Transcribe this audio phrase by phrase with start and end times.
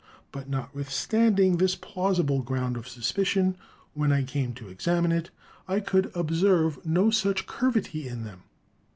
[0.31, 3.55] But notwithstanding this plausible ground of suspicion,
[3.93, 5.29] when I came to ex amine it,
[5.67, 8.41] I could observe no such curvity in them.